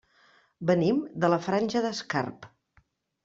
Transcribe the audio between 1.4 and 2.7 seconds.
Granja d'Escarp.